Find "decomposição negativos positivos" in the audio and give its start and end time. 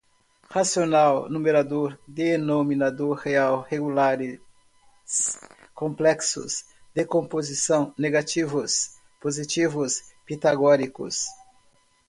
6.91-10.01